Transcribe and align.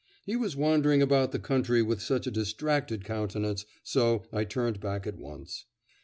He 0.25 0.35
was 0.35 0.55
wandering 0.55 1.03
about 1.03 1.31
the 1.31 1.37
country 1.37 1.83
with 1.83 2.01
such 2.01 2.25
a 2.25 2.31
distracted 2.31 3.03
countenance. 3.05 3.67
So 3.83 4.23
I 4.33 4.45
turned 4.45 4.79
back 4.79 5.05
at 5.05 5.17
once. 5.19 5.67